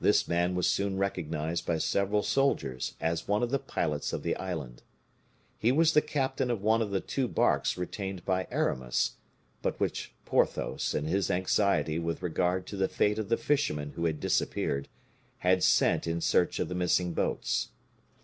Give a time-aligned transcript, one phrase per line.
[0.00, 4.34] This man was soon recognized by several soldiers as one of the pilots of the
[4.34, 4.82] island.
[5.56, 9.12] He was the captain of one of the two barks retained by Aramis,
[9.62, 14.06] but which Porthos, in his anxiety with regard to the fate of the fishermen who
[14.06, 14.88] had disappeared,
[15.38, 17.68] had sent in search of the missing boats.